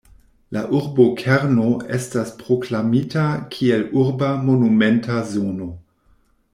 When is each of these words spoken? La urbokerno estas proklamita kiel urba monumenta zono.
La 0.55 0.61
urbokerno 0.77 1.65
estas 1.99 2.33
proklamita 2.41 3.29
kiel 3.55 3.87
urba 4.07 4.35
monumenta 4.49 5.23
zono. 5.37 5.73